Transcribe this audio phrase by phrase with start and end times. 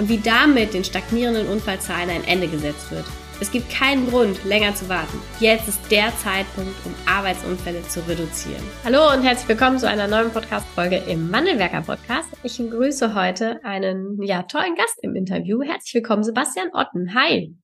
[0.00, 3.04] und wie damit den stagnierenden Unfallzahlen ein Ende gesetzt wird.
[3.38, 5.18] Es gibt keinen Grund, länger zu warten.
[5.40, 8.62] Jetzt ist der Zeitpunkt, um Arbeitsunfälle zu reduzieren.
[8.84, 12.28] Hallo und herzlich willkommen zu einer neuen Podcast-Folge im Wandelwerker Podcast.
[12.42, 15.62] Ich begrüße heute einen ja, tollen Gast im Interview.
[15.62, 17.14] Herzlich willkommen, Sebastian Otten.
[17.14, 17.54] Hi.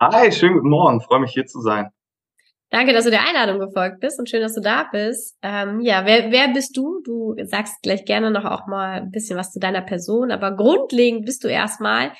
[0.00, 1.00] Hi, schönen guten Morgen.
[1.00, 1.90] freue mich hier zu sein.
[2.72, 5.36] Danke, dass du der Einladung gefolgt bist und schön, dass du da bist.
[5.42, 7.02] Ähm, ja, wer, wer bist du?
[7.04, 11.26] Du sagst gleich gerne noch auch mal ein bisschen was zu deiner Person, aber grundlegend
[11.26, 12.12] bist du erstmal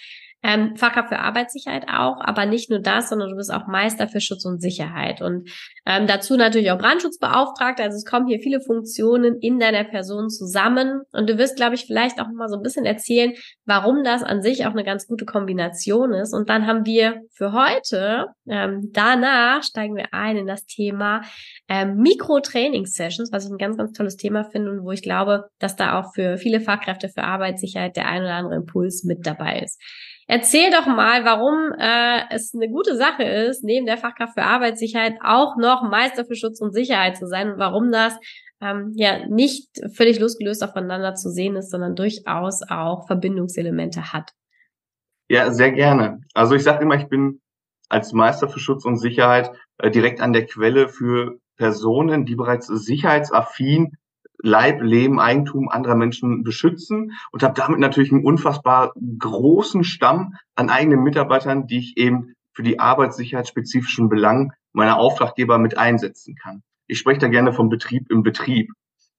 [0.43, 4.21] ähm, Fachkraft für Arbeitssicherheit auch, aber nicht nur das, sondern du bist auch Meister für
[4.21, 5.49] Schutz und Sicherheit und
[5.87, 7.85] ähm, dazu natürlich auch Brandschutzbeauftragter.
[7.85, 11.87] Also es kommen hier viele Funktionen in deiner Person zusammen und du wirst, glaube ich,
[11.87, 13.33] vielleicht auch mal so ein bisschen erzählen,
[13.67, 16.35] warum das an sich auch eine ganz gute Kombination ist.
[16.35, 21.23] Und dann haben wir für heute, ähm, danach steigen wir ein in das Thema
[21.69, 25.77] ähm, Mikro-Training-Sessions, was ich ein ganz, ganz tolles Thema finde und wo ich glaube, dass
[25.77, 29.81] da auch für viele Fachkräfte für Arbeitssicherheit der ein oder andere Impuls mit dabei ist.
[30.35, 35.19] Erzähl doch mal, warum äh, es eine gute Sache ist, neben der Fachkraft für Arbeitssicherheit
[35.23, 38.17] auch noch Meister für Schutz und Sicherheit zu sein und warum das
[38.63, 44.31] ähm, ja nicht völlig losgelöst aufeinander zu sehen ist, sondern durchaus auch Verbindungselemente hat.
[45.29, 46.21] Ja, sehr gerne.
[46.33, 47.43] Also ich sage immer, ich bin
[47.91, 52.69] als Meister für Schutz und Sicherheit äh, direkt an der Quelle für Personen, die bereits
[52.69, 53.99] sicherheitsaffin
[54.43, 60.69] Leib, Leben, Eigentum anderer Menschen beschützen und habe damit natürlich einen unfassbar großen Stamm an
[60.69, 66.63] eigenen Mitarbeitern, die ich eben für die arbeitssicherheitsspezifischen Belangen meiner Auftraggeber mit einsetzen kann.
[66.87, 68.71] Ich spreche da gerne vom Betrieb im Betrieb.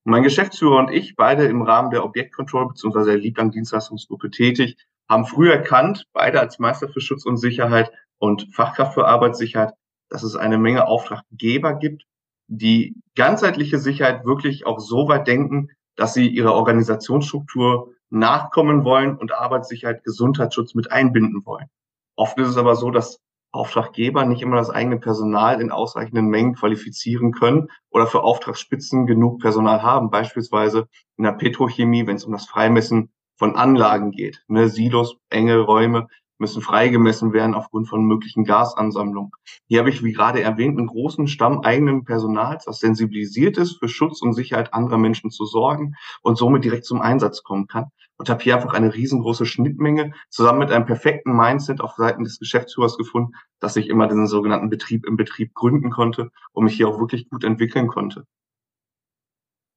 [0.05, 3.05] mein Geschäftsführer und ich, beide im Rahmen der Objektkontrolle bzw.
[3.05, 4.75] der Lieblang-Dienstleistungsgruppe tätig,
[5.09, 9.73] haben früh erkannt, beide als Meister für Schutz und Sicherheit und Fachkraft für Arbeitssicherheit,
[10.09, 12.03] dass es eine Menge Auftraggeber gibt,
[12.47, 19.33] die ganzheitliche Sicherheit wirklich auch so weit denken, dass sie ihrer Organisationsstruktur nachkommen wollen und
[19.33, 21.67] Arbeitssicherheit, Gesundheitsschutz mit einbinden wollen.
[22.15, 23.19] Oft ist es aber so, dass
[23.51, 29.39] Auftraggeber nicht immer das eigene Personal in ausreichenden Mengen qualifizieren können oder für Auftragsspitzen genug
[29.41, 30.87] Personal haben, beispielsweise
[31.17, 34.43] in der Petrochemie, wenn es um das Freimessen von Anlagen geht.
[34.47, 36.07] Ne, Silos, enge Räume,
[36.43, 39.31] müssen freigemessen werden aufgrund von möglichen Gasansammlungen.
[39.67, 43.87] Hier habe ich, wie gerade erwähnt, einen großen Stamm eigenen Personals, das sensibilisiert ist, für
[43.87, 47.85] Schutz und Sicherheit anderer Menschen zu sorgen und somit direkt zum Einsatz kommen kann.
[48.17, 52.39] Und habe hier einfach eine riesengroße Schnittmenge zusammen mit einem perfekten Mindset auf Seiten des
[52.39, 56.89] Geschäftsführers gefunden, dass ich immer diesen sogenannten Betrieb im Betrieb gründen konnte und mich hier
[56.89, 58.25] auch wirklich gut entwickeln konnte.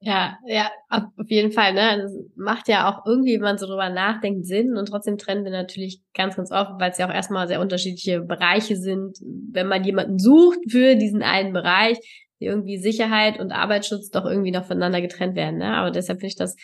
[0.00, 2.02] Ja, ja, auf jeden Fall, ne?
[2.02, 5.50] Das macht ja auch irgendwie, wenn man so drüber nachdenkt, Sinn und trotzdem trennen wir
[5.50, 9.18] natürlich ganz, ganz oft, weil es ja auch erstmal sehr unterschiedliche Bereiche sind.
[9.52, 11.98] Wenn man jemanden sucht für diesen einen Bereich,
[12.40, 15.74] die irgendwie Sicherheit und Arbeitsschutz doch irgendwie noch voneinander getrennt werden, ne?
[15.74, 16.56] Aber deshalb finde ich das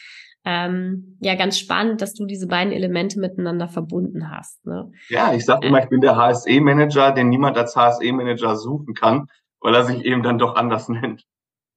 [0.44, 4.64] ähm, ja ganz spannend, dass du diese beiden Elemente miteinander verbunden hast.
[4.66, 4.90] Ne?
[5.08, 9.28] Ja, ich sage immer, ich bin der HSE-Manager, den niemand als HSE-Manager suchen kann,
[9.60, 11.24] weil er sich eben dann doch anders nennt.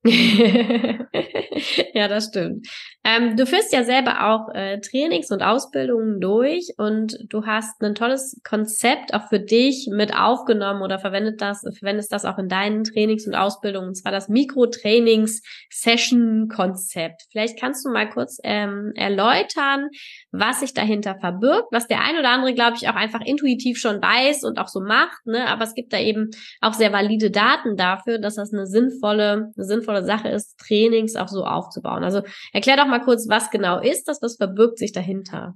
[1.94, 2.68] ja, das stimmt.
[3.04, 7.96] Ähm, du führst ja selber auch äh, Trainings und Ausbildungen durch und du hast ein
[7.96, 12.84] tolles Konzept auch für dich mit aufgenommen oder verwendet das, verwendest das auch in deinen
[12.84, 17.24] Trainings und Ausbildungen, und zwar das Mikrotrainings-Session-Konzept.
[17.32, 19.90] Vielleicht kannst du mal kurz ähm, erläutern,
[20.32, 24.02] was sich dahinter verbirgt, was der ein oder andere, glaube ich, auch einfach intuitiv schon
[24.02, 25.48] weiß und auch so macht, ne?
[25.48, 26.30] Aber es gibt da eben
[26.62, 31.28] auch sehr valide Daten dafür, dass das eine sinnvolle, eine sinnvolle Sache ist, Trainings auch
[31.28, 32.04] so aufzubauen.
[32.04, 32.22] Also
[32.54, 35.54] erklär doch mal kurz, was genau ist das, was verbirgt sich dahinter?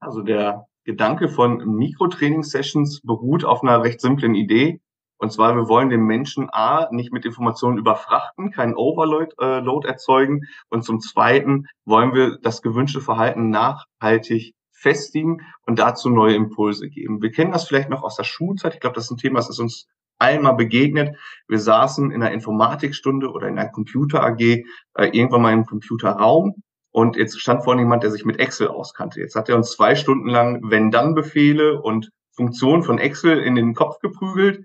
[0.00, 4.80] Also der Gedanke von Mikrotraining-Sessions beruht auf einer recht simplen Idee.
[5.16, 10.42] Und zwar, wir wollen den Menschen A nicht mit Informationen überfrachten, keinen Overload äh, erzeugen.
[10.68, 17.22] Und zum Zweiten wollen wir das gewünschte Verhalten nachhaltig festigen und dazu neue Impulse geben.
[17.22, 18.74] Wir kennen das vielleicht noch aus der Schulzeit.
[18.74, 19.86] Ich glaube, das ist ein Thema, das ist uns
[20.18, 21.16] einmal begegnet.
[21.48, 24.64] Wir saßen in einer Informatikstunde oder in einer Computer AG äh,
[24.94, 26.62] irgendwann mal im Computerraum
[26.94, 29.20] und jetzt stand vorne jemand, der sich mit Excel auskannte.
[29.20, 33.98] Jetzt hat er uns zwei Stunden lang Wenn-Dann-Befehle und Funktionen von Excel in den Kopf
[33.98, 34.64] geprügelt.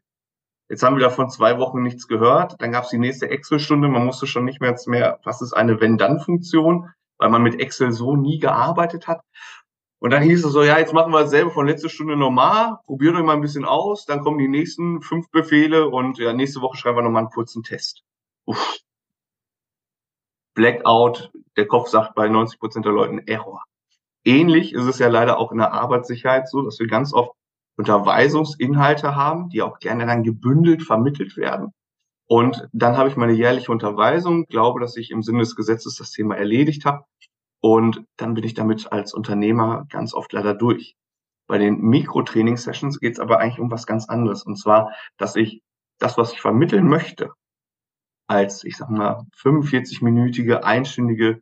[0.70, 2.54] Jetzt haben wir davon zwei Wochen nichts gehört.
[2.60, 3.88] Dann gab es die nächste Excel-Stunde.
[3.88, 8.16] Man musste schon nicht mehr, mehr was ist eine Wenn-Dann-Funktion, weil man mit Excel so
[8.16, 9.22] nie gearbeitet hat.
[10.00, 13.16] Und dann hieß es so, ja, jetzt machen wir dasselbe von letzter Stunde normal, probiert
[13.16, 16.78] euch mal ein bisschen aus, dann kommen die nächsten fünf Befehle und ja, nächste Woche
[16.78, 18.04] schreiben wir nochmal einen kurzen Test.
[18.46, 18.80] Uff.
[20.54, 23.64] Blackout, der Kopf sagt bei 90 Prozent der Leuten Error.
[24.24, 27.32] Ähnlich ist es ja leider auch in der Arbeitssicherheit so, dass wir ganz oft
[27.78, 31.74] Unterweisungsinhalte haben, die auch gerne dann gebündelt vermittelt werden.
[32.28, 36.12] Und dann habe ich meine jährliche Unterweisung, glaube, dass ich im Sinne des Gesetzes das
[36.12, 37.06] Thema erledigt habe.
[37.62, 40.96] Und dann bin ich damit als Unternehmer ganz oft leider durch.
[41.48, 44.44] Bei den Mikrotraining-Sessions geht es aber eigentlich um was ganz anderes.
[44.44, 45.62] Und zwar, dass ich
[46.00, 47.32] das, was ich vermitteln möchte,
[48.28, 51.42] als, ich sag mal, 45-minütige, einstündige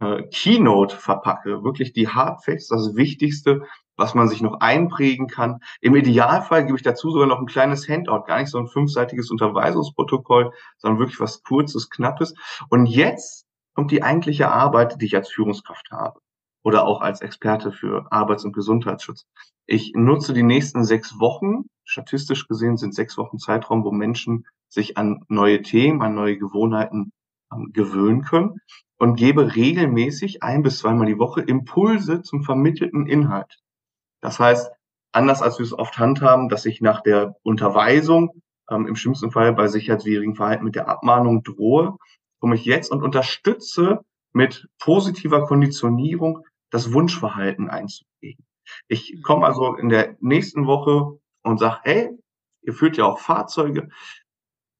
[0.00, 1.64] äh, Keynote verpacke.
[1.64, 3.62] Wirklich die Hardfacts, das Wichtigste,
[3.96, 5.58] was man sich noch einprägen kann.
[5.80, 9.30] Im Idealfall gebe ich dazu sogar noch ein kleines Handout, gar nicht so ein fünfseitiges
[9.30, 12.34] Unterweisungsprotokoll, sondern wirklich was Kurzes, Knappes.
[12.68, 16.20] Und jetzt kommt die eigentliche Arbeit, die ich als Führungskraft habe
[16.62, 19.26] oder auch als Experte für Arbeits- und Gesundheitsschutz.
[19.66, 24.96] Ich nutze die nächsten sechs Wochen, statistisch gesehen sind sechs Wochen Zeitraum, wo Menschen sich
[24.96, 27.12] an neue Themen, an neue Gewohnheiten
[27.52, 28.60] ähm, gewöhnen können
[28.98, 33.58] und gebe regelmäßig ein bis zweimal die Woche Impulse zum vermittelten Inhalt.
[34.20, 34.70] Das heißt,
[35.12, 39.52] anders als wir es oft handhaben, dass ich nach der Unterweisung ähm, im schlimmsten Fall
[39.52, 41.98] bei sicherheitswidrigen Verhalten mit der Abmahnung drohe,
[42.42, 44.00] komme ich jetzt und unterstütze
[44.32, 48.44] mit positiver Konditionierung das Wunschverhalten einzuprägen.
[48.88, 52.10] Ich komme also in der nächsten Woche und sage, hey,
[52.62, 53.90] ihr führt ja auch Fahrzeuge.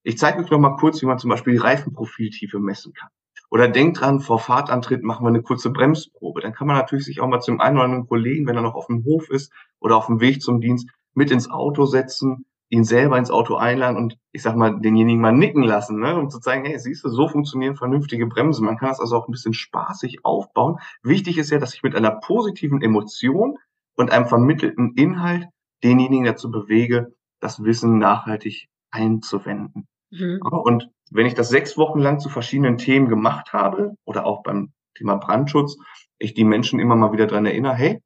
[0.02, 3.10] Ich zeige euch noch mal kurz, wie man zum Beispiel die Reifenprofiltiefe messen kann.
[3.48, 6.40] Oder denkt dran, vor Fahrtantritt machen wir eine kurze Bremsprobe.
[6.40, 8.74] Dann kann man natürlich sich auch mal zum einen oder anderen Kollegen, wenn er noch
[8.74, 12.84] auf dem Hof ist oder auf dem Weg zum Dienst, mit ins Auto setzen, ihn
[12.84, 16.40] selber ins Auto einladen und ich sag mal, denjenigen mal nicken lassen, ne, um zu
[16.40, 18.64] zeigen, hey, siehst du, so funktionieren vernünftige Bremsen.
[18.64, 20.78] Man kann das also auch ein bisschen spaßig aufbauen.
[21.02, 23.58] Wichtig ist ja, dass ich mit einer positiven Emotion
[23.94, 25.48] und einem vermittelten Inhalt
[25.84, 29.86] denjenigen dazu bewege, das Wissen nachhaltig einzuwenden.
[30.10, 30.40] Mhm.
[30.40, 34.72] Und wenn ich das sechs Wochen lang zu verschiedenen Themen gemacht habe oder auch beim
[34.94, 35.76] Thema Brandschutz,
[36.16, 38.00] ich die Menschen immer mal wieder dran erinnere, hey,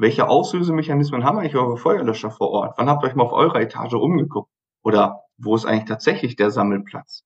[0.00, 2.78] welche Auslösemechanismen haben eigentlich eure Feuerlöscher vor Ort?
[2.78, 4.50] Wann habt ihr euch mal auf eurer Etage umgeguckt?
[4.82, 7.22] Oder wo ist eigentlich tatsächlich der Sammelplatz?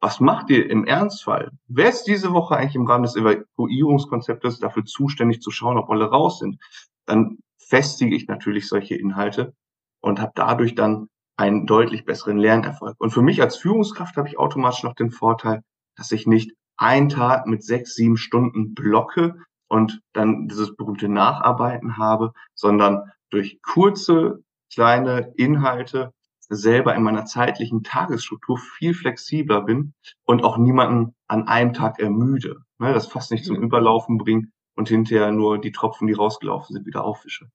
[0.00, 1.52] Was macht ihr im Ernstfall?
[1.68, 6.06] Wer ist diese Woche eigentlich im Rahmen des Evakuierungskonzeptes dafür zuständig zu schauen, ob alle
[6.06, 6.60] raus sind?
[7.06, 9.54] Dann festige ich natürlich solche Inhalte
[10.00, 12.96] und habe dadurch dann einen deutlich besseren Lernerfolg.
[12.98, 15.62] Und für mich als Führungskraft habe ich automatisch noch den Vorteil,
[15.96, 19.36] dass ich nicht einen Tag mit sechs, sieben Stunden blocke
[19.68, 24.42] und dann dieses berühmte Nacharbeiten habe, sondern durch kurze,
[24.72, 26.12] kleine Inhalte
[26.48, 29.92] selber in meiner zeitlichen Tagesstruktur viel flexibler bin
[30.24, 32.62] und auch niemanden an einem Tag ermüde.
[32.78, 33.56] Ne, das fast nicht zum.
[33.56, 37.50] Überlaufen bringt und hinterher nur die Tropfen, die rausgelaufen sind, wieder auffische.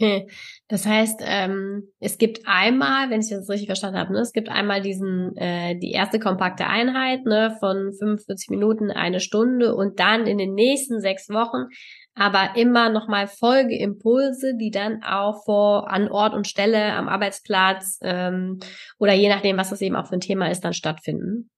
[0.70, 4.50] Das heißt, ähm, es gibt einmal, wenn ich das richtig verstanden habe, ne, es gibt
[4.50, 10.26] einmal diesen äh, die erste kompakte Einheit ne, von 45 Minuten, eine Stunde und dann
[10.26, 11.68] in den nächsten sechs Wochen
[12.18, 18.58] aber immer nochmal Folgeimpulse, die dann auch vor an Ort und Stelle am Arbeitsplatz ähm,
[18.98, 21.48] oder je nachdem, was das eben auch für ein Thema ist, dann stattfinden.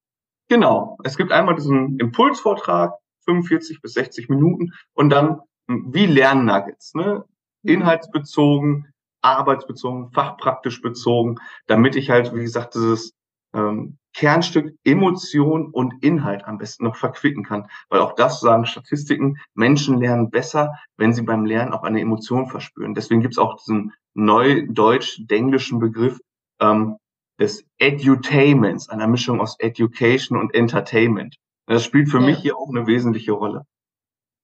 [0.49, 0.99] Genau.
[1.03, 2.93] Es gibt einmal diesen Impulsvortrag,
[3.25, 6.95] 45 bis 60 Minuten und dann hm, wie Lernnuggets.
[6.95, 7.25] Ne?
[7.63, 7.75] Mhm.
[7.75, 11.37] inhaltsbezogen, arbeitsbezogen, fachpraktisch bezogen,
[11.67, 13.13] damit ich halt, wie gesagt, dieses
[13.55, 17.69] ähm, Kernstück Emotion und Inhalt am besten noch verquicken kann.
[17.89, 22.49] Weil auch das sagen Statistiken, Menschen lernen besser, wenn sie beim Lernen auch eine Emotion
[22.49, 22.95] verspüren.
[22.95, 26.19] Deswegen gibt es auch diesen neudeutsch-denglischen Begriff
[26.61, 26.97] ähm,
[27.39, 31.37] des Edutainments, einer Mischung aus Education und Entertainment.
[31.67, 32.27] Das spielt für ja.
[32.27, 33.65] mich hier auch eine wesentliche Rolle.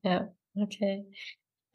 [0.02, 1.06] Ja, okay.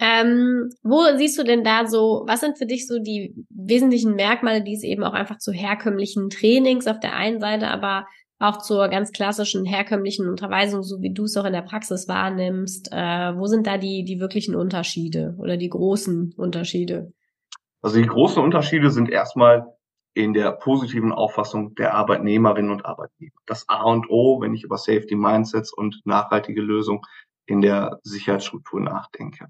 [0.03, 4.63] Ähm, wo siehst du denn da so, was sind für dich so die wesentlichen Merkmale,
[4.63, 8.07] die es eben auch einfach zu herkömmlichen Trainings auf der einen Seite, aber
[8.39, 12.89] auch zur ganz klassischen herkömmlichen Unterweisung, so wie du es auch in der Praxis wahrnimmst,
[12.91, 17.13] äh, wo sind da die, die wirklichen Unterschiede oder die großen Unterschiede?
[17.83, 19.67] Also die großen Unterschiede sind erstmal
[20.15, 23.37] in der positiven Auffassung der Arbeitnehmerinnen und Arbeitnehmer.
[23.45, 27.01] Das A und O, wenn ich über Safety Mindsets und nachhaltige Lösungen
[27.45, 29.45] in der Sicherheitsstruktur nachdenke.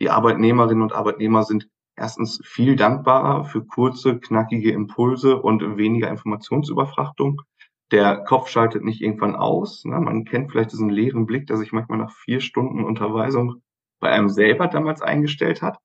[0.00, 7.42] Die Arbeitnehmerinnen und Arbeitnehmer sind erstens viel dankbarer für kurze, knackige Impulse und weniger Informationsüberfrachtung.
[7.90, 9.84] Der Kopf schaltet nicht irgendwann aus.
[9.84, 10.00] Ne?
[10.00, 13.62] Man kennt vielleicht diesen leeren Blick, der sich manchmal nach vier Stunden Unterweisung
[14.00, 15.78] bei einem selber damals eingestellt hat.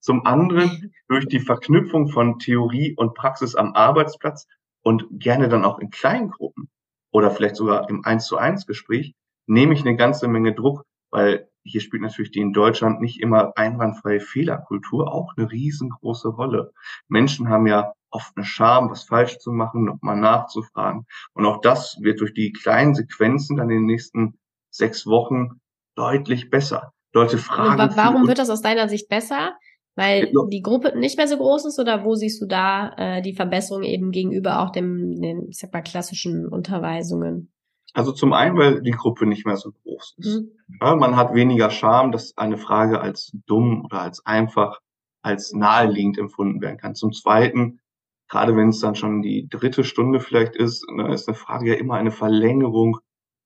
[0.00, 4.46] Zum anderen durch die Verknüpfung von Theorie und Praxis am Arbeitsplatz
[4.82, 6.68] und gerne dann auch in kleinen Gruppen
[7.12, 9.14] oder vielleicht sogar im Eins zu eins Gespräch
[9.46, 13.52] nehme ich eine ganze Menge Druck, weil hier spielt natürlich die in Deutschland nicht immer
[13.56, 16.72] einwandfreie Fehlerkultur auch eine riesengroße Rolle.
[17.08, 21.06] Menschen haben ja oft eine Scham, was falsch zu machen, nochmal nachzufragen.
[21.32, 24.38] Und auch das wird durch die kleinen Sequenzen dann in den nächsten
[24.70, 25.60] sechs Wochen
[25.96, 26.92] deutlich besser.
[27.12, 27.80] Leute fragen.
[27.80, 29.52] Aber warum wird das aus deiner Sicht besser?
[29.96, 33.34] Weil die Gruppe nicht mehr so groß ist oder wo siehst du da äh, die
[33.34, 37.53] Verbesserung eben gegenüber auch dem, den, ich sag mal, klassischen Unterweisungen?
[37.94, 40.40] Also zum einen, weil die Gruppe nicht mehr so groß ist.
[40.40, 40.50] Mhm.
[40.80, 44.80] Ja, man hat weniger Scham, dass eine Frage als dumm oder als einfach,
[45.22, 46.96] als naheliegend empfunden werden kann.
[46.96, 47.80] Zum zweiten,
[48.28, 51.74] gerade wenn es dann schon die dritte Stunde vielleicht ist, ne, ist eine Frage ja
[51.76, 52.98] immer eine Verlängerung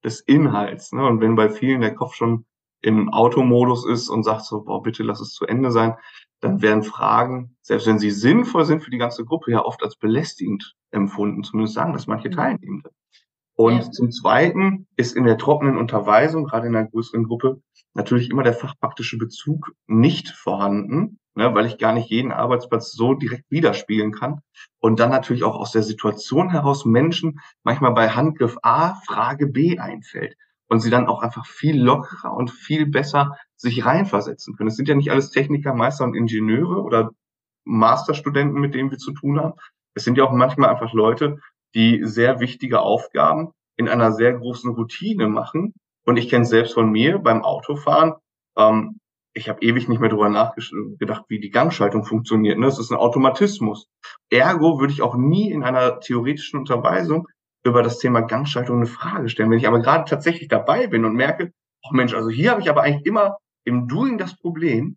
[0.03, 0.93] des Inhalts.
[0.93, 1.07] Ne?
[1.07, 2.47] Und wenn bei vielen der Kopf schon
[2.81, 5.95] im Automodus ist und sagt so, boah, bitte lass es zu Ende sein,
[6.41, 9.97] dann werden Fragen, selbst wenn sie sinnvoll sind für die ganze Gruppe, ja oft als
[9.97, 11.43] belästigend empfunden.
[11.43, 12.33] Zumindest sagen das manche mhm.
[12.33, 12.91] Teilnehmende.
[13.61, 13.91] Und ja.
[13.91, 17.61] zum Zweiten ist in der trockenen Unterweisung, gerade in einer größeren Gruppe,
[17.93, 23.15] natürlich immer der fachpraktische Bezug nicht vorhanden, ne, weil ich gar nicht jeden Arbeitsplatz so
[23.15, 24.43] direkt widerspiegeln kann.
[24.79, 29.77] Und dann natürlich auch aus der Situation heraus Menschen manchmal bei Handgriff A Frage B
[29.81, 30.37] einfällt
[30.69, 34.69] und sie dann auch einfach viel lockerer und viel besser sich reinversetzen können.
[34.69, 37.11] Es sind ja nicht alles Techniker, Meister und Ingenieure oder
[37.65, 39.55] Masterstudenten, mit denen wir zu tun haben.
[39.95, 41.41] Es sind ja auch manchmal einfach Leute,
[41.75, 45.75] die sehr wichtige Aufgaben in einer sehr großen Routine machen.
[46.05, 48.15] Und ich kenne selbst von mir beim Autofahren.
[48.57, 48.99] Ähm,
[49.35, 52.59] ich habe ewig nicht mehr darüber nachgedacht, wie die Gangschaltung funktioniert.
[52.59, 52.67] Ne?
[52.67, 53.87] Das ist ein Automatismus.
[54.31, 57.29] Ergo würde ich auch nie in einer theoretischen Unterweisung
[57.65, 59.51] über das Thema Gangschaltung eine Frage stellen.
[59.51, 61.53] Wenn ich aber gerade tatsächlich dabei bin und merke,
[61.85, 64.97] oh Mensch, also hier habe ich aber eigentlich immer im Doing das Problem,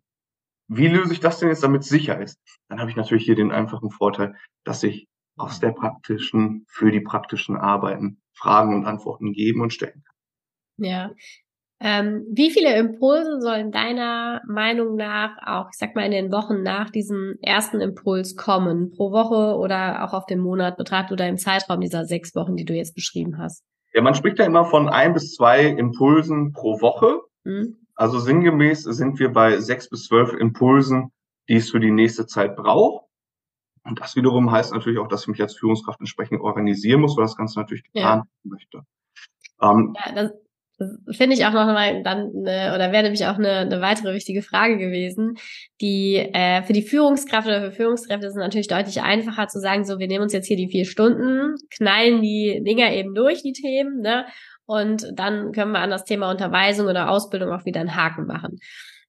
[0.68, 2.38] wie löse ich das denn jetzt, damit es sicher ist?
[2.68, 7.00] Dann habe ich natürlich hier den einfachen Vorteil, dass ich aus der praktischen, für die
[7.00, 10.86] praktischen Arbeiten Fragen und Antworten geben und stellen kann.
[10.86, 11.10] Ja.
[11.84, 16.62] Ähm, wie viele Impulse sollen deiner Meinung nach auch, ich sag mal, in den Wochen
[16.62, 18.92] nach diesem ersten Impuls kommen?
[18.92, 22.64] Pro Woche oder auch auf den Monat betrachtet oder im Zeitraum dieser sechs Wochen, die
[22.64, 23.64] du jetzt beschrieben hast?
[23.92, 27.20] Ja, man spricht ja immer von ein bis zwei Impulsen pro Woche.
[27.42, 27.78] Mhm.
[27.94, 31.10] Also sinngemäß sind wir bei sechs bis zwölf Impulsen,
[31.48, 33.06] die es für die nächste Zeit braucht.
[33.84, 37.24] Und das wiederum heißt natürlich auch, dass ich mich als Führungskraft entsprechend organisieren muss, weil
[37.24, 38.24] das Ganze natürlich getan ja.
[38.44, 38.82] möchte.
[39.60, 40.32] Ähm, ja, das,
[40.78, 44.14] das finde ich auch noch mal dann eine, oder wäre nämlich auch eine, eine weitere
[44.14, 45.34] wichtige Frage gewesen.
[45.80, 49.84] Die äh, für die Führungskraft oder für Führungskräfte ist es natürlich deutlich einfacher zu sagen,
[49.84, 53.52] so wir nehmen uns jetzt hier die vier Stunden, knallen die Dinger eben durch die
[53.52, 54.26] Themen, ne?
[54.64, 58.58] Und dann können wir an das Thema Unterweisung oder Ausbildung auch wieder einen Haken machen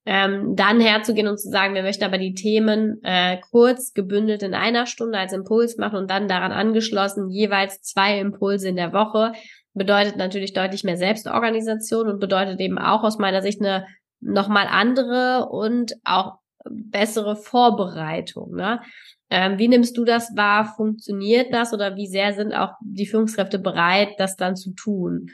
[0.06, 4.54] ähm, dann herzugehen und zu sagen, wir möchten aber die Themen äh, kurz gebündelt in
[4.54, 9.32] einer Stunde als Impuls machen und dann daran angeschlossen jeweils zwei Impulse in der Woche,
[9.74, 13.88] bedeutet natürlich deutlich mehr Selbstorganisation und bedeutet eben auch aus meiner Sicht eine
[14.20, 18.56] nochmal andere und auch bessere Vorbereitung.
[18.56, 18.82] Ne?
[19.30, 20.74] Ähm, wie nimmst du das wahr?
[20.76, 25.30] Funktioniert das oder wie sehr sind auch die Führungskräfte bereit, das dann zu tun?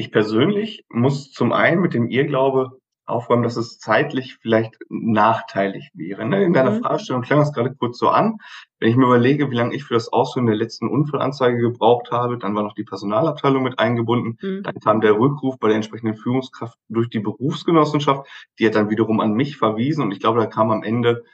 [0.00, 6.24] Ich persönlich muss zum einen mit dem Irrglaube aufräumen, dass es zeitlich vielleicht nachteilig wäre.
[6.24, 6.42] Ne?
[6.42, 6.80] In deiner mhm.
[6.80, 8.38] Fragestellung klang das gerade kurz so an.
[8.78, 12.38] Wenn ich mir überlege, wie lange ich für das Ausfüllen der letzten Unfallanzeige gebraucht habe,
[12.38, 14.38] dann war noch die Personalabteilung mit eingebunden.
[14.40, 14.62] Mhm.
[14.62, 18.26] Dann kam der Rückruf bei der entsprechenden Führungskraft durch die Berufsgenossenschaft.
[18.58, 21.24] Die hat dann wiederum an mich verwiesen und ich glaube, da kam am Ende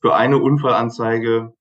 [0.00, 1.52] für eine Unfallanzeige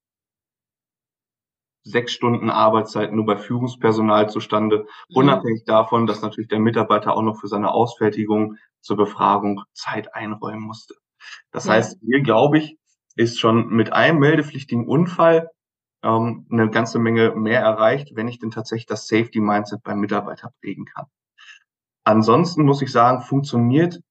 [1.84, 5.16] sechs Stunden Arbeitszeit nur bei Führungspersonal zustande, mhm.
[5.16, 10.62] unabhängig davon, dass natürlich der Mitarbeiter auch noch für seine Ausfertigung zur Befragung Zeit einräumen
[10.62, 10.96] musste.
[11.52, 11.74] Das ja.
[11.74, 12.78] heißt, hier glaube ich,
[13.16, 15.50] ist schon mit einem meldepflichtigen Unfall
[16.04, 20.52] ähm, eine ganze Menge mehr erreicht, wenn ich denn tatsächlich das Safety Mindset beim Mitarbeiter
[20.62, 21.06] prägen kann.
[22.06, 24.02] Ansonsten muss ich sagen, funktioniert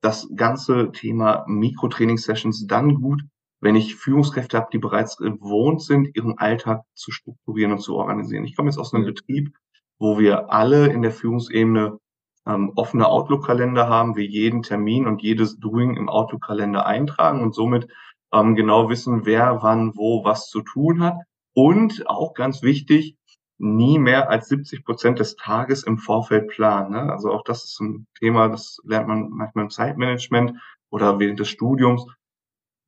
[0.00, 3.22] das ganze Thema Mikrotraining-Sessions dann gut,
[3.62, 8.44] wenn ich Führungskräfte habe, die bereits gewohnt sind, ihren Alltag zu strukturieren und zu organisieren.
[8.44, 9.54] Ich komme jetzt aus einem Betrieb,
[10.00, 11.98] wo wir alle in der Führungsebene
[12.44, 17.86] ähm, offene Outlook-Kalender haben, wir jeden Termin und jedes Doing im Outlook-Kalender eintragen und somit
[18.32, 21.14] ähm, genau wissen, wer wann wo was zu tun hat.
[21.54, 23.16] Und auch ganz wichtig,
[23.58, 26.90] nie mehr als 70 Prozent des Tages im Vorfeld planen.
[26.90, 27.12] Ne?
[27.12, 30.58] Also auch das ist ein Thema, das lernt man manchmal im Zeitmanagement
[30.90, 32.04] oder während des Studiums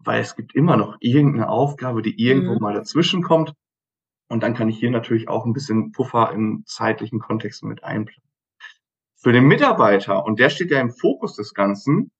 [0.04, 2.60] weil es gibt immer noch irgendeine Aufgabe, die irgendwo mhm.
[2.60, 3.54] mal dazwischen kommt.
[4.28, 8.22] Und dann kann ich hier natürlich auch ein bisschen Puffer im zeitlichen Kontext mit einplanen.
[9.16, 12.10] Für den Mitarbeiter, und der steht ja im Fokus des Ganzen,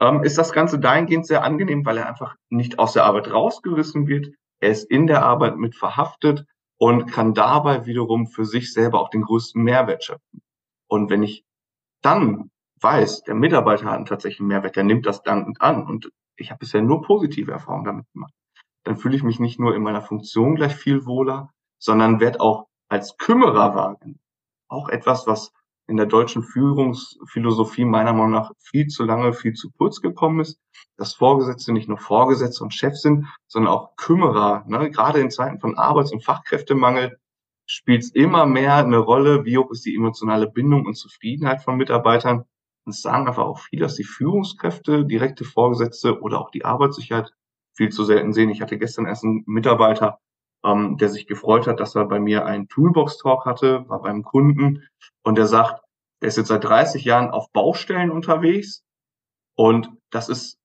[0.00, 4.06] ähm, ist das Ganze dahingehend sehr angenehm, weil er einfach nicht aus der Arbeit rausgerissen
[4.06, 4.34] wird.
[4.60, 6.44] Er ist in der Arbeit mit verhaftet
[6.78, 10.42] und kann dabei wiederum für sich selber auch den größten Mehrwert schöpfen.
[10.88, 11.44] Und wenn ich
[12.02, 12.50] dann
[12.80, 16.58] weiß, der Mitarbeiter hat einen tatsächlichen Mehrwert, der nimmt das dankend an und ich habe
[16.58, 18.32] bisher nur positive Erfahrungen damit gemacht,
[18.84, 22.66] dann fühle ich mich nicht nur in meiner Funktion gleich viel wohler, sondern werde auch
[22.88, 24.20] als Kümmerer wahrgenommen.
[24.68, 25.52] Auch etwas, was
[25.86, 30.58] in der deutschen Führungsphilosophie meiner Meinung nach viel zu lange, viel zu kurz gekommen ist,
[30.96, 34.64] dass Vorgesetzte nicht nur Vorgesetzte und Chefs sind, sondern auch Kümmerer.
[34.66, 34.90] Ne?
[34.90, 37.18] Gerade in Zeiten von Arbeits- und Fachkräftemangel
[37.66, 41.76] spielt es immer mehr eine Rolle, wie hoch ist die emotionale Bindung und Zufriedenheit von
[41.76, 42.44] Mitarbeitern.
[42.84, 47.32] Und es sagen einfach auch viele, dass die Führungskräfte, direkte Vorgesetzte oder auch die Arbeitssicherheit
[47.74, 48.50] viel zu selten sehen.
[48.50, 50.20] Ich hatte gestern erst einen Mitarbeiter,
[50.64, 54.86] ähm, der sich gefreut hat, dass er bei mir einen Toolbox-Talk hatte, war beim Kunden
[55.22, 55.82] und der sagt,
[56.20, 58.82] er ist jetzt seit 30 Jahren auf Baustellen unterwegs
[59.56, 60.58] und das ist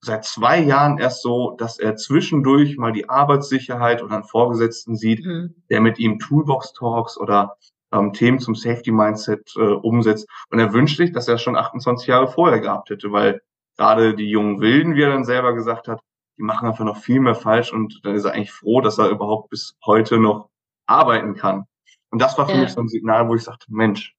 [0.00, 5.24] seit zwei Jahren erst so, dass er zwischendurch mal die Arbeitssicherheit oder einen Vorgesetzten sieht,
[5.24, 5.54] mhm.
[5.68, 7.56] der mit ihm Toolbox-Talks oder
[7.92, 10.28] ähm, Themen zum Safety-Mindset äh, umsetzt.
[10.50, 13.40] Und er wünscht sich, dass er es schon 28 Jahre vorher gehabt hätte, weil
[13.76, 16.00] gerade die jungen Wilden, wie er dann selber gesagt hat,
[16.38, 19.08] die machen einfach noch viel mehr falsch und dann ist er eigentlich froh, dass er
[19.08, 20.50] überhaupt bis heute noch
[20.86, 21.64] arbeiten kann.
[22.10, 22.62] Und das war für ja.
[22.62, 24.14] mich so ein Signal, wo ich sagte, Mensch,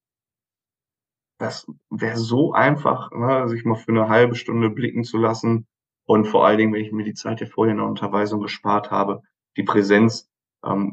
[1.39, 5.67] das wäre so einfach, ne, sich mal für eine halbe Stunde blicken zu lassen
[6.05, 8.91] und vor allen Dingen, wenn ich mir die Zeit ja vorher in der Unterweisung gespart
[8.91, 9.21] habe,
[9.55, 10.29] die Präsenz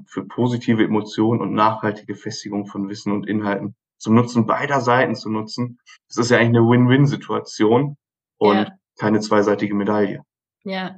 [0.06, 5.30] für positive Emotionen und nachhaltige Festigung von Wissen und Inhalten zum Nutzen beider Seiten zu
[5.30, 5.78] nutzen.
[6.08, 7.96] Das ist ja eigentlich eine Win-Win-Situation
[8.38, 8.72] und ja.
[8.98, 10.20] keine zweiseitige Medaille.
[10.64, 10.96] Ja,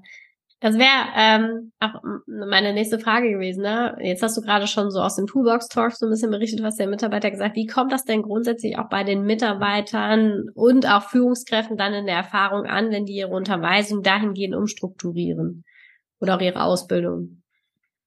[0.61, 3.63] das wäre ähm, auch meine nächste Frage gewesen.
[3.63, 3.97] Ne?
[4.01, 6.89] Jetzt hast du gerade schon so aus dem Toolbox-Talk so ein bisschen berichtet, was der
[6.89, 7.57] Mitarbeiter gesagt.
[7.57, 12.17] Wie kommt das denn grundsätzlich auch bei den Mitarbeitern und auch Führungskräften dann in der
[12.17, 15.65] Erfahrung an, wenn die ihre Unterweisung dahingehend umstrukturieren
[16.21, 17.43] oder auch ihre Ausbildung?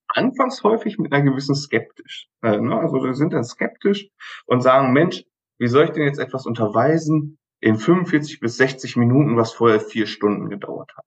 [0.09, 2.27] Anfangs häufig mit einer gewissen skeptisch.
[2.41, 2.79] Äh, ne?
[2.79, 4.09] Also wir sind dann skeptisch
[4.45, 5.23] und sagen, Mensch,
[5.59, 10.07] wie soll ich denn jetzt etwas unterweisen in 45 bis 60 Minuten, was vorher vier
[10.07, 11.05] Stunden gedauert hat?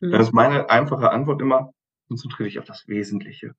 [0.00, 0.12] Mhm.
[0.12, 1.72] Dann ist meine einfache Antwort immer,
[2.08, 3.54] konzentriere dich auf das Wesentliche.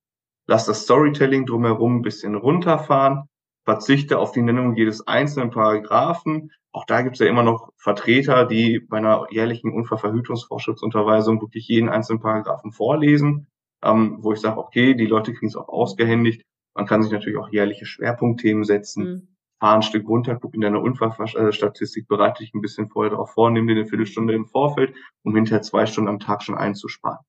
[0.47, 3.27] Lass das Storytelling drumherum ein bisschen runterfahren,
[3.65, 6.51] verzichte auf die Nennung jedes einzelnen Paragraphen.
[6.71, 11.89] Auch da gibt es ja immer noch Vertreter, die bei einer jährlichen Unfallverhütungsvorschriftsunterweisung wirklich jeden
[11.89, 13.47] einzelnen Paragraphen vorlesen,
[13.85, 16.41] ähm, wo ich sage, okay, die Leute kriegen es auch ausgehändigt.
[16.75, 19.03] Man kann sich natürlich auch jährliche Schwerpunktthemen setzen.
[19.03, 23.31] Mhm fahr ein Stück runter, guck in deiner Unfallstatistik, bereite dich ein bisschen vorher darauf
[23.31, 24.93] vor, nimm dir eine Viertelstunde im Vorfeld,
[25.23, 27.19] um hinterher zwei Stunden am Tag schon einzusparen.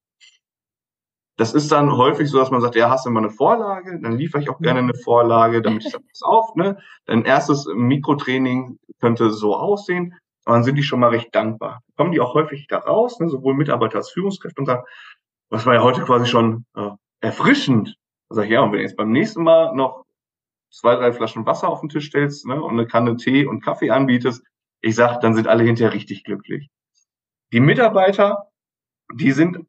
[1.38, 4.16] Das ist dann häufig so, dass man sagt, ja, hast du mal eine Vorlage, dann
[4.16, 6.78] liefere ich auch gerne eine Vorlage, damit ich das auf, ne?
[7.04, 10.14] Dein erstes Mikrotraining könnte so aussehen,
[10.46, 11.82] aber dann sind die schon mal recht dankbar.
[11.96, 13.28] Kommen die auch häufig da raus, ne?
[13.28, 14.84] sowohl Mitarbeiter als Führungskräfte und sagen,
[15.50, 17.96] was war ja heute quasi schon äh, erfrischend.
[18.28, 20.04] Da sage ich, ja, und wenn ihr jetzt beim nächsten Mal noch
[20.70, 23.90] zwei, drei Flaschen Wasser auf den Tisch stellst ne, und eine Kanne Tee und Kaffee
[23.90, 24.42] anbietest,
[24.80, 26.68] ich sag, dann sind alle hinterher richtig glücklich.
[27.52, 28.50] Die Mitarbeiter,
[29.14, 29.66] die sind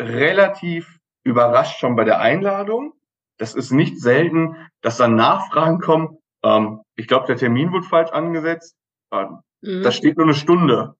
[0.00, 2.94] relativ überrascht schon bei der Einladung.
[3.38, 6.18] Das ist nicht selten, dass dann Nachfragen kommen.
[6.42, 8.76] Ähm, ich glaube, der Termin wird falsch angesetzt.
[9.10, 9.26] Äh,
[9.62, 9.82] mhm.
[9.82, 10.96] Da steht nur eine Stunde.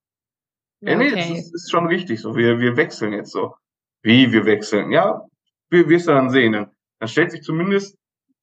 [0.81, 0.97] Ja, okay.
[0.97, 2.37] nee, das ist, ist, schon richtig so.
[2.37, 3.57] Wir, wir wechseln jetzt so.
[4.02, 4.92] Wie wir wechseln?
[4.92, 5.26] Ja,
[5.70, 6.52] wir wirst du dann sehen.
[6.52, 7.96] Dann stellt sich zumindest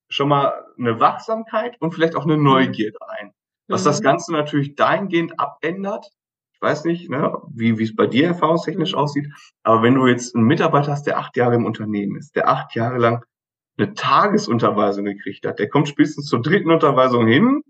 [0.09, 3.31] schon mal eine Wachsamkeit und vielleicht auch eine Neugierde ein.
[3.67, 3.85] Was mhm.
[3.85, 6.07] das Ganze natürlich dahingehend abändert,
[6.53, 8.99] ich weiß nicht, ne, wie, wie es bei dir erfahrungstechnisch mhm.
[8.99, 9.27] aussieht,
[9.63, 12.75] aber wenn du jetzt einen Mitarbeiter hast, der acht Jahre im Unternehmen ist, der acht
[12.75, 13.25] Jahre lang
[13.77, 17.61] eine Tagesunterweisung gekriegt hat, der kommt spätestens zur dritten Unterweisung hin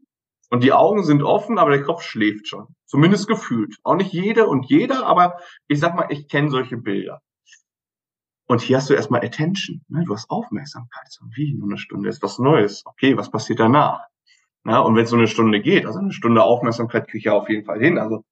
[0.52, 2.68] und die Augen sind offen, aber der Kopf schläft schon.
[2.86, 3.76] Zumindest gefühlt.
[3.84, 7.22] Auch nicht jede und jeder, aber ich sag mal, ich kenne solche Bilder.
[8.48, 10.04] Und hier hast du erstmal Attention, ne?
[10.06, 11.08] du hast Aufmerksamkeit.
[11.10, 12.84] So, wie, nur eine Stunde ist was Neues.
[12.86, 14.02] Okay, was passiert danach?
[14.64, 17.34] Na, und wenn es so eine Stunde geht, also eine Stunde Aufmerksamkeit kriege ich ja
[17.34, 17.98] auf jeden Fall hin.
[17.98, 18.24] Also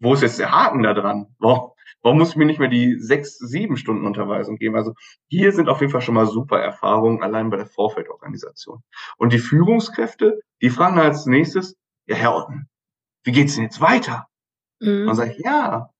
[0.00, 1.34] wo ist jetzt der Haken da dran?
[1.38, 1.70] Warum,
[2.02, 4.76] warum muss ich mir nicht mehr die sechs, sieben Stunden Unterweisung geben?
[4.76, 4.92] Also
[5.28, 8.82] hier sind auf jeden Fall schon mal super Erfahrungen allein bei der Vorfeldorganisation.
[9.16, 11.76] Und die Führungskräfte, die fragen als nächstes,
[12.06, 12.68] ja Herr Otten,
[13.24, 14.26] wie geht's denn jetzt weiter?
[14.80, 15.08] Mhm.
[15.08, 15.90] Und sage ich, ja,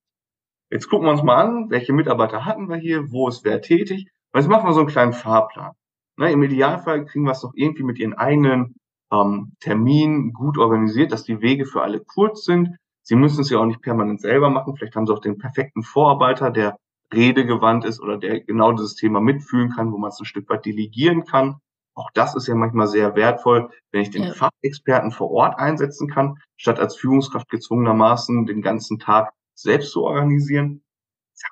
[0.71, 4.09] Jetzt gucken wir uns mal an, welche Mitarbeiter hatten wir hier, wo ist wer tätig.
[4.33, 5.73] Und jetzt machen wir so einen kleinen Fahrplan.
[6.19, 8.75] Ne, Im Idealfall kriegen wir es doch irgendwie mit ihren eigenen
[9.13, 12.77] ähm, Terminen gut organisiert, dass die Wege für alle kurz sind.
[13.03, 14.77] Sie müssen es ja auch nicht permanent selber machen.
[14.77, 16.77] Vielleicht haben sie auch den perfekten Vorarbeiter, der
[17.15, 20.67] redegewandt ist oder der genau dieses Thema mitfühlen kann, wo man es ein Stück weit
[20.67, 21.61] delegieren kann.
[21.95, 24.33] Auch das ist ja manchmal sehr wertvoll, wenn ich den ja.
[24.33, 30.83] Fachexperten vor Ort einsetzen kann, statt als Führungskraft gezwungenermaßen den ganzen Tag selbst zu organisieren.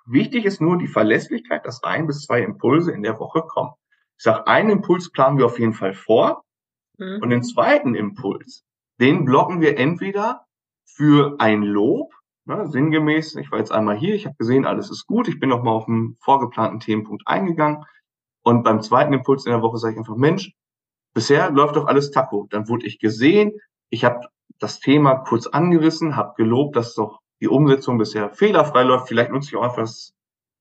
[0.06, 3.72] Wichtig ist nur die Verlässlichkeit, dass ein bis zwei Impulse in der Woche kommen.
[4.16, 6.44] Ich sage, einen Impuls planen wir auf jeden Fall vor
[6.98, 7.20] mhm.
[7.22, 8.64] und den zweiten Impuls,
[9.00, 10.46] den blocken wir entweder
[10.86, 12.12] für ein Lob,
[12.44, 15.48] ne, sinngemäß, ich war jetzt einmal hier, ich habe gesehen, alles ist gut, ich bin
[15.48, 17.84] noch mal auf einen vorgeplanten Themenpunkt eingegangen
[18.42, 20.52] und beim zweiten Impuls in der Woche sage ich einfach, Mensch,
[21.14, 22.46] bisher läuft doch alles Taco.
[22.50, 23.52] Dann wurde ich gesehen,
[23.88, 24.26] ich habe
[24.58, 29.09] das Thema kurz angerissen, habe gelobt, dass doch die Umsetzung bisher fehlerfrei läuft.
[29.09, 30.14] Vielleicht nutze ich auch einfach das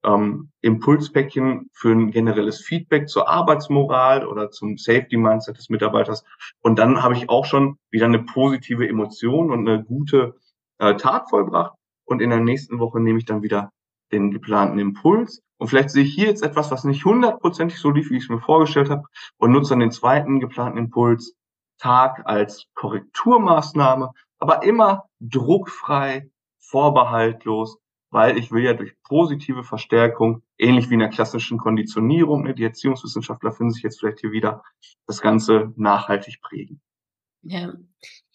[0.04, 6.24] ähm, Impulspäckchen für ein generelles Feedback zur Arbeitsmoral oder zum Safety-Mindset des Mitarbeiters.
[6.62, 10.36] Und dann habe ich auch schon wieder eine positive Emotion und eine gute
[10.80, 11.74] äh, Tat vollbracht.
[12.06, 13.72] Und in der nächsten Woche nehme ich dann wieder
[14.12, 15.42] den geplanten Impuls.
[15.58, 18.30] Und vielleicht sehe ich hier jetzt etwas, was nicht hundertprozentig so lief, wie ich es
[18.30, 19.04] mir vorgestellt habe,
[19.38, 21.36] und nutze dann den zweiten geplanten Impuls
[21.80, 26.30] Tag als Korrekturmaßnahme, aber immer druckfrei,
[26.74, 27.78] vorbehaltlos,
[28.10, 32.64] weil ich will ja durch positive Verstärkung, ähnlich wie in der klassischen Konditionierung, ne, die
[32.64, 34.64] Erziehungswissenschaftler finden sich jetzt vielleicht hier wieder,
[35.06, 36.82] das Ganze nachhaltig prägen.
[37.44, 37.74] Ja.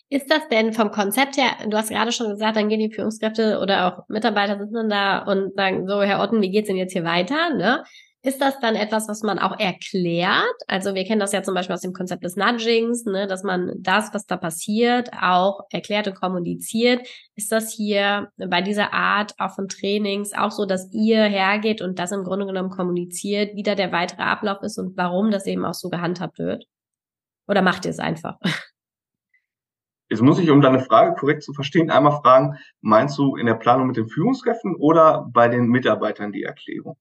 [0.09, 3.59] Ist das denn vom Konzept her, du hast gerade schon gesagt, dann gehen die Führungskräfte
[3.61, 7.05] oder auch Mitarbeiter sitzen da und sagen, so, Herr Otten, wie geht's denn jetzt hier
[7.05, 7.55] weiter?
[7.55, 7.83] Ne?
[8.23, 10.57] Ist das dann etwas, was man auch erklärt?
[10.67, 13.73] Also wir kennen das ja zum Beispiel aus dem Konzept des Nudgings, ne, dass man
[13.79, 17.07] das, was da passiert, auch erklärt und kommuniziert.
[17.37, 22.01] Ist das hier bei dieser Art auch von Trainings auch so, dass ihr hergeht und
[22.01, 25.65] das im Grunde genommen kommuniziert, wie da der weitere Ablauf ist und warum das eben
[25.65, 26.65] auch so gehandhabt wird?
[27.47, 28.37] Oder macht ihr es einfach?
[30.11, 33.55] Jetzt muss ich, um deine Frage korrekt zu verstehen, einmal fragen, meinst du in der
[33.55, 36.97] Planung mit den Führungskräften oder bei den Mitarbeitern die Erklärung?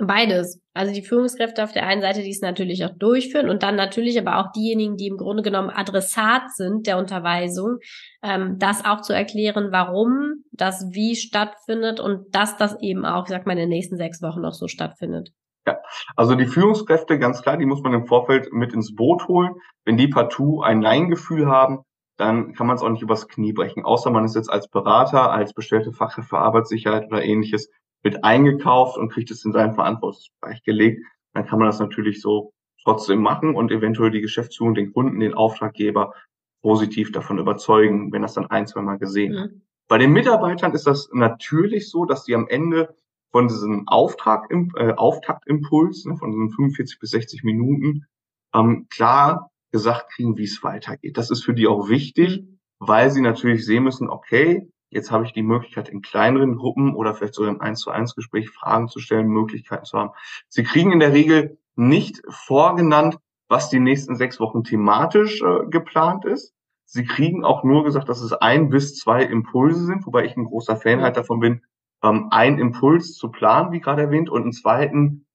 [0.00, 0.60] Beides.
[0.74, 4.16] Also die Führungskräfte auf der einen Seite, die es natürlich auch durchführen und dann natürlich
[4.18, 7.78] aber auch diejenigen, die im Grunde genommen Adressat sind der Unterweisung,
[8.22, 13.30] ähm, das auch zu erklären, warum das wie stattfindet und dass das eben auch, ich
[13.30, 15.30] sag mal, in den nächsten sechs Wochen noch so stattfindet.
[15.66, 15.78] Ja,
[16.14, 19.54] also die Führungskräfte, ganz klar, die muss man im Vorfeld mit ins Boot holen.
[19.84, 21.80] Wenn die partout ein Nein-Gefühl haben,
[22.16, 23.84] dann kann man es auch nicht übers Knie brechen.
[23.84, 27.68] Außer man ist jetzt als Berater, als bestellte Fachkraft für Arbeitssicherheit oder ähnliches
[28.02, 32.52] wird eingekauft und kriegt es in seinen Verantwortungsbereich gelegt, dann kann man das natürlich so
[32.82, 36.14] trotzdem machen und eventuell die Geschäftsführung, den Kunden, den Auftraggeber
[36.62, 39.38] positiv davon überzeugen, wenn das dann ein, zwei Mal gesehen mhm.
[39.40, 39.50] hat.
[39.88, 42.94] Bei den Mitarbeitern ist das natürlich so, dass die am Ende
[43.30, 48.06] von diesem Auftrag, äh, Auftaktimpuls, ne, von diesen 45 bis 60 Minuten,
[48.54, 51.16] ähm, klar gesagt kriegen, wie es weitergeht.
[51.16, 52.58] Das ist für die auch wichtig, mhm.
[52.78, 57.14] weil sie natürlich sehen müssen, okay, Jetzt habe ich die Möglichkeit, in kleineren Gruppen oder
[57.14, 60.10] vielleicht sogar im 1 zu 1 Gespräch Fragen zu stellen, Möglichkeiten zu haben.
[60.48, 66.24] Sie kriegen in der Regel nicht vorgenannt, was die nächsten sechs Wochen thematisch äh, geplant
[66.24, 66.54] ist.
[66.84, 70.46] Sie kriegen auch nur gesagt, dass es ein bis zwei Impulse sind, wobei ich ein
[70.46, 71.62] großer Fan halt davon bin,
[72.02, 75.26] ähm, ein Impuls zu planen, wie gerade erwähnt, und einen zweiten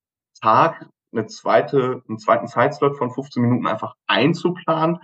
[0.42, 5.00] Tag, eine zweite, einen zweiten Zeitslot von 15 Minuten einfach einzuplanen,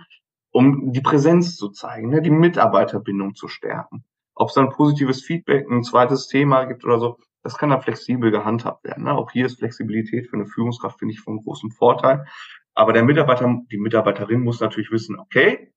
[0.50, 4.04] um die Präsenz zu zeigen, ne, die Mitarbeiterbindung zu stärken.
[4.34, 8.30] Ob es dann positives Feedback, ein zweites Thema gibt oder so, das kann dann flexibel
[8.30, 9.04] gehandhabt werden.
[9.04, 9.12] Ne?
[9.12, 12.26] Auch hier ist Flexibilität für eine Führungskraft, finde ich, von großem Vorteil.
[12.74, 15.72] Aber der Mitarbeiter, die Mitarbeiterin muss natürlich wissen, okay,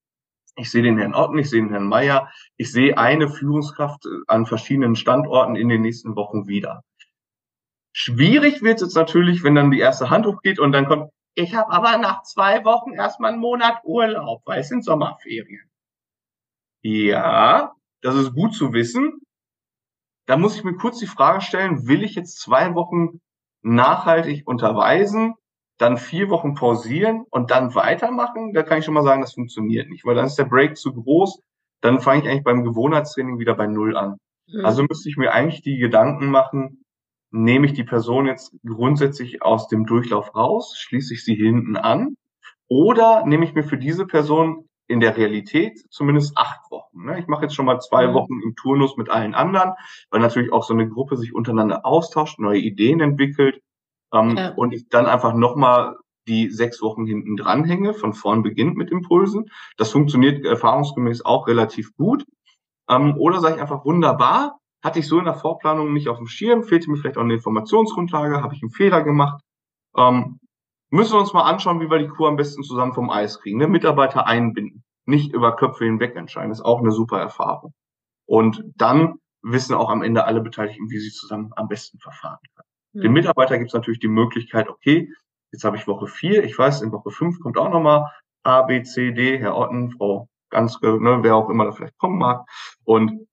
[0.55, 4.45] ich sehe den Herrn Otten, ich sehe den Herrn Meier, ich sehe eine Führungskraft an
[4.45, 6.83] verschiedenen Standorten in den nächsten Wochen wieder.
[7.91, 11.55] Schwierig wird es jetzt natürlich, wenn dann die erste Hand hochgeht und dann kommt, ich
[11.55, 15.69] habe aber nach zwei Wochen erstmal einen Monat Urlaub, weil es sind Sommerferien.
[16.81, 19.21] Ja, das ist gut zu wissen.
[20.27, 23.19] Da muss ich mir kurz die Frage stellen, will ich jetzt zwei Wochen
[23.61, 25.33] nachhaltig unterweisen,
[25.77, 28.53] dann vier Wochen pausieren und dann weitermachen?
[28.53, 30.93] Da kann ich schon mal sagen, das funktioniert nicht, weil dann ist der Break zu
[30.93, 31.41] groß.
[31.81, 34.17] Dann fange ich eigentlich beim Gewohnheitstraining wieder bei Null an.
[34.47, 34.65] Mhm.
[34.65, 36.85] Also müsste ich mir eigentlich die Gedanken machen,
[37.31, 42.15] nehme ich die Person jetzt grundsätzlich aus dem Durchlauf raus, schließe ich sie hinten an
[42.67, 47.05] oder nehme ich mir für diese Person in der Realität zumindest acht Wochen.
[47.05, 47.19] Ne?
[47.19, 48.13] Ich mache jetzt schon mal zwei mhm.
[48.13, 49.73] Wochen im Turnus mit allen anderen,
[50.09, 53.61] weil natürlich auch so eine Gruppe sich untereinander austauscht, neue Ideen entwickelt
[54.13, 54.53] ähm, ja.
[54.55, 55.95] und ich dann einfach nochmal
[56.27, 59.49] die sechs Wochen hinten dranhänge, von vorn beginnt mit Impulsen.
[59.77, 62.25] Das funktioniert erfahrungsgemäß auch relativ gut.
[62.89, 66.27] Ähm, oder sage ich einfach wunderbar, hatte ich so in der Vorplanung nicht auf dem
[66.27, 69.41] Schirm, fehlte mir vielleicht auch eine Informationsgrundlage, habe ich einen Fehler gemacht.
[69.95, 70.39] Ähm,
[70.93, 73.57] müssen wir uns mal anschauen, wie wir die Kuh am besten zusammen vom Eis kriegen.
[73.57, 73.67] Ne?
[73.67, 77.73] Mitarbeiter einbinden, nicht über Köpfe hinweg entscheiden, ist auch eine super Erfahrung.
[78.25, 82.67] Und dann wissen auch am Ende alle Beteiligten, wie sie zusammen am besten verfahren können.
[82.93, 83.01] Mhm.
[83.01, 85.11] Dem Mitarbeiter gibt es natürlich die Möglichkeit, okay,
[85.51, 88.05] jetzt habe ich Woche vier, ich weiß, in Woche fünf kommt auch nochmal
[88.43, 92.19] A, B, C, D, Herr Otten, Frau ganz, ne, wer auch immer da vielleicht kommen
[92.19, 92.45] mag.
[92.83, 93.27] Und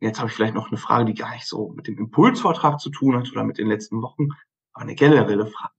[0.00, 2.90] jetzt habe ich vielleicht noch eine Frage, die gar nicht so mit dem Impulsvortrag zu
[2.90, 4.30] tun hat oder mit den letzten Wochen,
[4.72, 5.74] aber eine generelle Frage.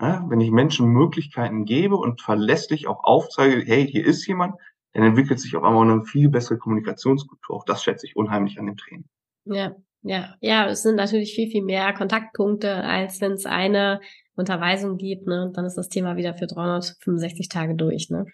[0.00, 4.54] Ja, wenn ich Menschen Möglichkeiten gebe und verlässlich auch aufzeige, hey, hier ist jemand,
[4.92, 7.56] dann entwickelt sich auf einmal eine viel bessere Kommunikationskultur.
[7.56, 9.04] Auch das schätze ich unheimlich an dem Training.
[9.44, 14.00] Ja, ja, ja, es sind natürlich viel, viel mehr Kontaktpunkte, als wenn es eine
[14.34, 15.44] Unterweisung gibt, ne?
[15.44, 18.24] Und dann ist das Thema wieder für 365 Tage durch, ne?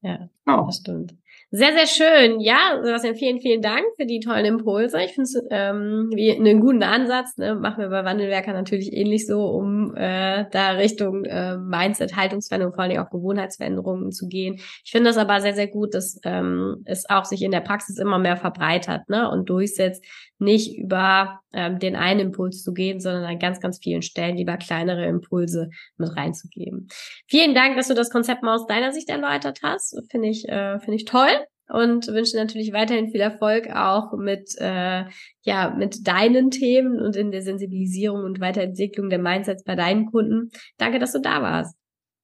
[0.00, 0.64] Ja, oh.
[0.66, 1.14] das stimmt.
[1.52, 2.38] Sehr, sehr schön.
[2.38, 5.02] Ja, Sebastian, vielen, vielen Dank für die tollen Impulse.
[5.02, 7.36] Ich finde es ähm, wie einen guten Ansatz.
[7.38, 7.56] Ne?
[7.56, 12.84] Machen wir bei Wandelwerker natürlich ähnlich so, um äh, da Richtung äh, Mindset, Haltungsveränderung, vor
[12.84, 14.60] allem auch Gewohnheitsveränderungen zu gehen.
[14.84, 17.98] Ich finde das aber sehr, sehr gut, dass ähm, es auch sich in der Praxis
[17.98, 19.28] immer mehr verbreitert ne?
[19.28, 20.04] und durchsetzt,
[20.38, 24.56] nicht über ähm, den einen Impuls zu gehen, sondern an ganz, ganz vielen Stellen lieber
[24.56, 26.86] kleinere Impulse mit reinzugeben.
[27.26, 30.00] Vielen Dank, dass du das Konzept mal aus deiner Sicht erläutert hast.
[30.10, 31.39] Finde ich, äh, finde ich toll
[31.72, 35.04] und wünsche natürlich weiterhin viel Erfolg auch mit äh,
[35.42, 40.50] ja mit deinen Themen und in der Sensibilisierung und Weiterentwicklung der Mindsets bei deinen Kunden.
[40.78, 41.76] Danke, dass du da warst.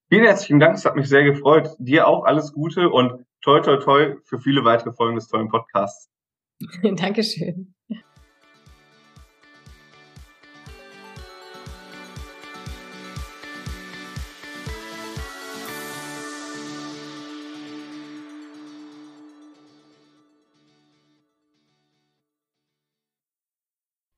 [0.09, 1.71] Vielen herzlichen Dank, es hat mich sehr gefreut.
[1.79, 6.11] Dir auch alles Gute und toi toi toi für viele weitere Folgen des tollen Podcasts.
[6.83, 7.75] Dankeschön.